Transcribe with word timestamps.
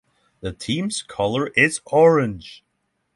The 0.39 0.51
team's 0.51 1.03
color 1.03 1.49
is 1.49 1.79
orange. 1.85 2.63